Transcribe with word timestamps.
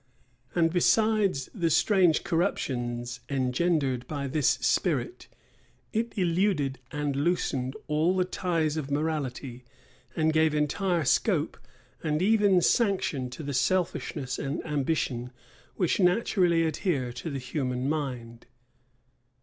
And 0.55 0.73
besides 0.73 1.47
the 1.53 1.69
strange 1.69 2.23
corruptions 2.23 3.19
engendered 3.29 4.07
by 4.07 4.25
this 4.25 4.47
spirit, 4.49 5.27
it 5.93 6.17
eluded 6.17 6.79
and 6.91 7.15
loosened 7.15 7.75
all 7.85 8.15
the 8.17 8.25
ties 8.25 8.77
of 8.77 8.89
morality, 8.89 9.63
and 10.15 10.33
gave 10.33 10.55
entire 10.55 11.05
scope, 11.05 11.55
and 12.03 12.19
even 12.19 12.61
sanction, 12.61 13.29
to 13.29 13.43
the 13.43 13.53
selfishness 13.53 14.39
and 14.39 14.65
ambition 14.65 15.29
which 15.75 15.99
naturally 15.99 16.63
adhere 16.63 17.13
to 17.13 17.29
the 17.29 17.37
human 17.37 17.87
mind. 17.87 18.47